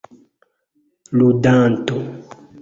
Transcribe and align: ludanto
ludanto 1.19 1.97